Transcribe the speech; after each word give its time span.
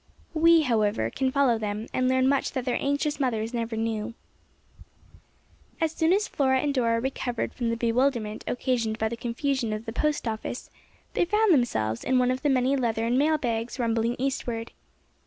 We, 0.33 0.63
however, 0.63 1.11
can 1.11 1.31
follow 1.31 1.59
them 1.59 1.85
and 1.93 2.07
learn 2.09 2.27
much 2.27 2.53
that 2.53 2.65
their 2.65 2.81
anxious 2.81 3.19
mothers 3.19 3.53
never 3.53 3.77
knew. 3.77 4.15
As 5.79 5.91
soon 5.91 6.11
as 6.11 6.27
Flora 6.27 6.59
and 6.59 6.73
Dora 6.73 6.99
recovered 6.99 7.53
from 7.53 7.69
the 7.69 7.77
bewilderment 7.77 8.43
occasioned 8.47 8.97
by 8.97 9.09
the 9.09 9.15
confusion 9.15 9.71
of 9.73 9.85
the 9.85 9.93
post 9.93 10.27
office, 10.27 10.71
they 11.13 11.23
found 11.25 11.53
themselves 11.53 12.03
in 12.03 12.17
one 12.17 12.31
of 12.31 12.41
the 12.41 12.49
many 12.49 12.75
leathern 12.75 13.15
mail 13.15 13.37
bags 13.37 13.77
rumbling 13.77 14.15
Eastward. 14.17 14.71